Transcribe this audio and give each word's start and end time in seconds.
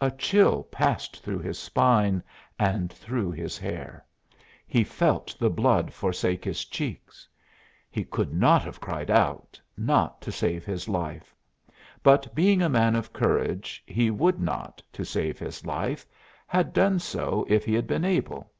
A 0.00 0.12
chill 0.12 0.62
passed 0.62 1.26
along 1.26 1.42
his 1.42 1.58
spine 1.58 2.22
and 2.56 2.92
through 2.92 3.32
his 3.32 3.58
hair; 3.58 4.04
he 4.64 4.84
felt 4.84 5.36
the 5.40 5.50
blood 5.50 5.92
forsake 5.92 6.44
his 6.44 6.64
cheeks. 6.66 7.26
He 7.90 8.04
could 8.04 8.32
not 8.32 8.62
have 8.62 8.80
cried 8.80 9.10
out 9.10 9.60
not 9.76 10.20
to 10.20 10.30
save 10.30 10.64
his 10.64 10.88
life; 10.88 11.34
but 12.04 12.32
being 12.32 12.62
a 12.62 12.68
man 12.68 12.94
of 12.94 13.12
courage 13.12 13.82
he 13.86 14.08
would 14.08 14.40
not, 14.40 14.80
to 14.92 15.04
save 15.04 15.36
his 15.40 15.66
life, 15.66 16.06
have 16.46 16.72
done 16.72 17.00
so 17.00 17.44
if 17.48 17.64
he 17.64 17.74
had 17.74 17.88
been 17.88 18.04
able. 18.04 18.52